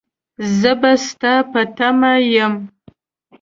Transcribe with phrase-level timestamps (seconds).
[0.59, 2.53] زه به ستا په تمه يم.